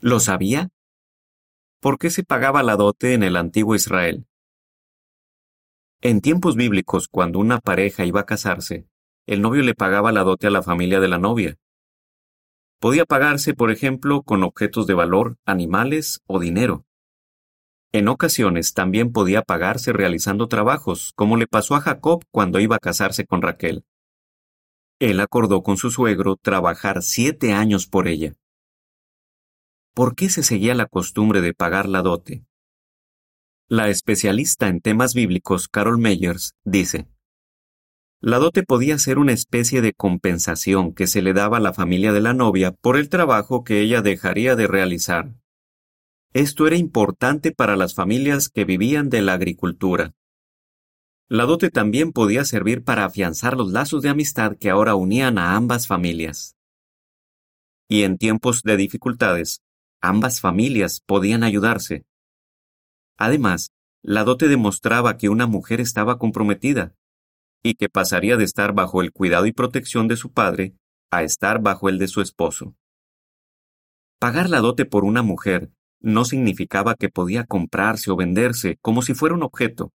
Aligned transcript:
¿Lo 0.00 0.20
sabía? 0.20 0.68
¿Por 1.80 1.98
qué 1.98 2.10
se 2.10 2.22
pagaba 2.22 2.62
la 2.62 2.76
dote 2.76 3.14
en 3.14 3.22
el 3.22 3.34
antiguo 3.34 3.74
Israel? 3.74 4.26
En 6.02 6.20
tiempos 6.20 6.54
bíblicos, 6.54 7.08
cuando 7.08 7.38
una 7.38 7.60
pareja 7.60 8.04
iba 8.04 8.20
a 8.20 8.26
casarse, 8.26 8.86
el 9.24 9.40
novio 9.40 9.62
le 9.62 9.74
pagaba 9.74 10.12
la 10.12 10.22
dote 10.22 10.48
a 10.48 10.50
la 10.50 10.62
familia 10.62 11.00
de 11.00 11.08
la 11.08 11.18
novia. 11.18 11.56
Podía 12.78 13.06
pagarse, 13.06 13.54
por 13.54 13.70
ejemplo, 13.70 14.22
con 14.22 14.42
objetos 14.42 14.86
de 14.86 14.92
valor, 14.92 15.38
animales 15.46 16.20
o 16.26 16.38
dinero. 16.40 16.84
En 17.90 18.08
ocasiones 18.08 18.74
también 18.74 19.12
podía 19.12 19.40
pagarse 19.40 19.94
realizando 19.94 20.46
trabajos, 20.46 21.12
como 21.16 21.38
le 21.38 21.46
pasó 21.46 21.74
a 21.74 21.80
Jacob 21.80 22.22
cuando 22.30 22.60
iba 22.60 22.76
a 22.76 22.80
casarse 22.80 23.24
con 23.24 23.40
Raquel. 23.40 23.86
Él 24.98 25.20
acordó 25.20 25.62
con 25.62 25.78
su 25.78 25.90
suegro 25.90 26.36
trabajar 26.36 27.02
siete 27.02 27.54
años 27.54 27.86
por 27.86 28.08
ella. 28.08 28.34
¿Por 29.96 30.14
qué 30.14 30.28
se 30.28 30.42
seguía 30.42 30.74
la 30.74 30.84
costumbre 30.84 31.40
de 31.40 31.54
pagar 31.54 31.88
la 31.88 32.02
dote? 32.02 32.44
La 33.66 33.88
especialista 33.88 34.68
en 34.68 34.82
temas 34.82 35.14
bíblicos 35.14 35.68
Carol 35.68 35.96
Meyers 35.96 36.54
dice, 36.64 37.08
La 38.20 38.38
dote 38.38 38.62
podía 38.62 38.98
ser 38.98 39.18
una 39.18 39.32
especie 39.32 39.80
de 39.80 39.94
compensación 39.94 40.92
que 40.92 41.06
se 41.06 41.22
le 41.22 41.32
daba 41.32 41.56
a 41.56 41.60
la 41.60 41.72
familia 41.72 42.12
de 42.12 42.20
la 42.20 42.34
novia 42.34 42.72
por 42.72 42.98
el 42.98 43.08
trabajo 43.08 43.64
que 43.64 43.80
ella 43.80 44.02
dejaría 44.02 44.54
de 44.54 44.66
realizar. 44.66 45.34
Esto 46.34 46.66
era 46.66 46.76
importante 46.76 47.50
para 47.52 47.74
las 47.74 47.94
familias 47.94 48.50
que 48.50 48.66
vivían 48.66 49.08
de 49.08 49.22
la 49.22 49.32
agricultura. 49.32 50.12
La 51.26 51.44
dote 51.46 51.70
también 51.70 52.12
podía 52.12 52.44
servir 52.44 52.84
para 52.84 53.06
afianzar 53.06 53.56
los 53.56 53.72
lazos 53.72 54.02
de 54.02 54.10
amistad 54.10 54.58
que 54.58 54.68
ahora 54.68 54.94
unían 54.94 55.38
a 55.38 55.56
ambas 55.56 55.86
familias. 55.86 56.54
Y 57.88 58.02
en 58.02 58.18
tiempos 58.18 58.62
de 58.62 58.76
dificultades, 58.76 59.62
ambas 60.00 60.40
familias 60.40 61.00
podían 61.04 61.42
ayudarse. 61.42 62.04
Además, 63.18 63.72
la 64.02 64.24
dote 64.24 64.48
demostraba 64.48 65.16
que 65.16 65.28
una 65.28 65.46
mujer 65.46 65.80
estaba 65.80 66.18
comprometida 66.18 66.94
y 67.62 67.74
que 67.74 67.88
pasaría 67.88 68.36
de 68.36 68.44
estar 68.44 68.72
bajo 68.72 69.02
el 69.02 69.12
cuidado 69.12 69.46
y 69.46 69.52
protección 69.52 70.06
de 70.06 70.16
su 70.16 70.32
padre 70.32 70.74
a 71.10 71.22
estar 71.22 71.60
bajo 71.60 71.88
el 71.88 71.98
de 71.98 72.08
su 72.08 72.20
esposo. 72.20 72.76
Pagar 74.20 74.48
la 74.48 74.60
dote 74.60 74.84
por 74.84 75.04
una 75.04 75.22
mujer 75.22 75.70
no 76.00 76.24
significaba 76.24 76.94
que 76.94 77.08
podía 77.08 77.44
comprarse 77.44 78.10
o 78.10 78.16
venderse 78.16 78.78
como 78.80 79.02
si 79.02 79.14
fuera 79.14 79.34
un 79.34 79.42
objeto. 79.42 79.92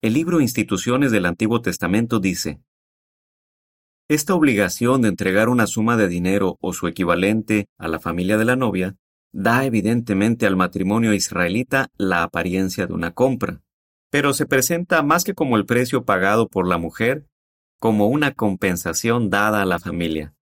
El 0.00 0.14
libro 0.14 0.40
Instituciones 0.40 1.12
del 1.12 1.26
Antiguo 1.26 1.60
Testamento 1.60 2.20
dice, 2.20 2.60
Esta 4.12 4.34
obligación 4.34 5.00
de 5.00 5.08
entregar 5.08 5.48
una 5.48 5.66
suma 5.66 5.96
de 5.96 6.06
dinero 6.06 6.58
o 6.60 6.74
su 6.74 6.86
equivalente 6.86 7.70
a 7.78 7.88
la 7.88 7.98
familia 7.98 8.36
de 8.36 8.44
la 8.44 8.56
novia 8.56 8.94
da 9.32 9.64
evidentemente 9.64 10.44
al 10.44 10.54
matrimonio 10.54 11.14
israelita 11.14 11.88
la 11.96 12.22
apariencia 12.22 12.86
de 12.86 12.92
una 12.92 13.12
compra, 13.12 13.62
pero 14.10 14.34
se 14.34 14.44
presenta 14.44 15.02
más 15.02 15.24
que 15.24 15.32
como 15.32 15.56
el 15.56 15.64
precio 15.64 16.04
pagado 16.04 16.46
por 16.50 16.68
la 16.68 16.76
mujer, 16.76 17.26
como 17.80 18.06
una 18.08 18.32
compensación 18.34 19.30
dada 19.30 19.62
a 19.62 19.64
la 19.64 19.78
familia. 19.78 20.34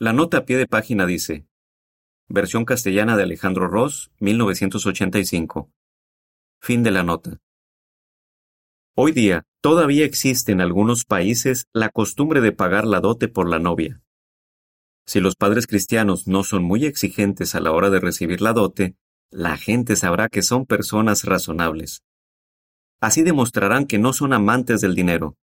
La 0.00 0.12
nota 0.12 0.38
a 0.38 0.44
pie 0.44 0.56
de 0.56 0.66
página 0.66 1.06
dice, 1.06 1.46
versión 2.26 2.64
castellana 2.64 3.16
de 3.16 3.22
Alejandro 3.22 3.68
Ross, 3.68 4.10
1985. 4.18 5.70
Fin 6.60 6.82
de 6.82 6.90
la 6.90 7.04
nota. 7.04 7.38
Hoy 8.94 9.12
día, 9.12 9.46
todavía 9.62 10.04
existe 10.04 10.52
en 10.52 10.60
algunos 10.60 11.06
países 11.06 11.66
la 11.72 11.88
costumbre 11.88 12.42
de 12.42 12.52
pagar 12.52 12.86
la 12.86 13.00
dote 13.00 13.26
por 13.26 13.48
la 13.48 13.58
novia. 13.58 14.02
Si 15.06 15.18
los 15.18 15.34
padres 15.34 15.66
cristianos 15.66 16.28
no 16.28 16.44
son 16.44 16.62
muy 16.62 16.84
exigentes 16.84 17.54
a 17.54 17.60
la 17.60 17.72
hora 17.72 17.88
de 17.88 18.00
recibir 18.00 18.42
la 18.42 18.52
dote, 18.52 18.94
la 19.30 19.56
gente 19.56 19.96
sabrá 19.96 20.28
que 20.28 20.42
son 20.42 20.66
personas 20.66 21.24
razonables. 21.24 22.02
Así 23.00 23.22
demostrarán 23.22 23.86
que 23.86 23.98
no 23.98 24.12
son 24.12 24.34
amantes 24.34 24.82
del 24.82 24.94
dinero. 24.94 25.38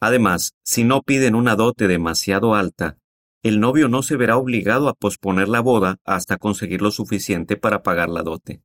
Además, 0.00 0.52
si 0.62 0.84
no 0.84 1.02
piden 1.02 1.34
una 1.34 1.56
dote 1.56 1.88
demasiado 1.88 2.54
alta, 2.54 2.98
el 3.42 3.58
novio 3.58 3.88
no 3.88 4.04
se 4.04 4.16
verá 4.16 4.36
obligado 4.36 4.88
a 4.88 4.94
posponer 4.94 5.48
la 5.48 5.58
boda 5.58 5.96
hasta 6.04 6.36
conseguir 6.36 6.82
lo 6.82 6.92
suficiente 6.92 7.56
para 7.56 7.82
pagar 7.82 8.08
la 8.08 8.22
dote. 8.22 8.62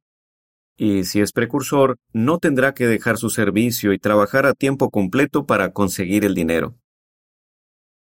Y 0.85 1.05
si 1.05 1.21
es 1.21 1.31
precursor, 1.31 1.97
no 2.11 2.39
tendrá 2.39 2.73
que 2.73 2.87
dejar 2.87 3.17
su 3.17 3.29
servicio 3.29 3.93
y 3.93 3.99
trabajar 3.99 4.45
a 4.45 4.53
tiempo 4.53 4.89
completo 4.89 5.45
para 5.45 5.71
conseguir 5.71 6.25
el 6.25 6.35
dinero. 6.35 6.77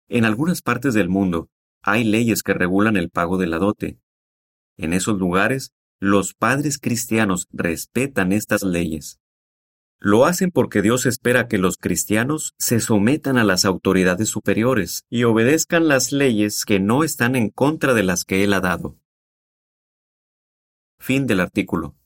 En 0.09 0.27
algunas 0.27 0.61
partes 0.61 0.93
del 0.93 1.09
mundo, 1.09 1.49
hay 1.81 2.05
leyes 2.05 2.43
que 2.43 2.53
regulan 2.53 2.99
el 2.99 3.09
pago 3.09 3.39
de 3.39 3.47
la 3.47 3.57
dote. 3.57 3.99
En 4.77 4.93
esos 4.93 5.17
lugares, 5.17 5.73
los 6.01 6.35
padres 6.35 6.79
cristianos 6.79 7.49
respetan 7.51 8.31
estas 8.31 8.63
leyes. 8.63 9.21
Lo 9.99 10.27
hacen 10.27 10.51
porque 10.51 10.83
Dios 10.83 11.07
espera 11.07 11.49
que 11.49 11.57
los 11.57 11.79
cristianos 11.79 12.53
se 12.59 12.81
sometan 12.81 13.39
a 13.39 13.45
las 13.45 13.65
autoridades 13.65 14.29
superiores 14.29 15.07
y 15.09 15.25
obedezcan 15.25 15.89
las 15.89 16.13
leyes 16.13 16.67
que 16.67 16.79
no 16.79 17.05
están 17.05 17.37
en 17.37 17.49
contra 17.49 17.95
de 17.95 18.03
las 18.03 18.27
que 18.27 18.45
Él 18.45 18.53
ha 18.53 18.61
dado. 18.61 18.99
Fin 20.99 21.27
del 21.27 21.41
artículo. 21.41 21.97